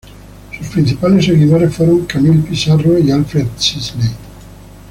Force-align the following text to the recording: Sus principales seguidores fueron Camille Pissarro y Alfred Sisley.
Sus 0.57 0.69
principales 0.69 1.25
seguidores 1.25 1.75
fueron 1.75 2.07
Camille 2.07 2.41
Pissarro 2.49 2.97
y 2.97 3.11
Alfred 3.11 3.45
Sisley. 3.55 4.09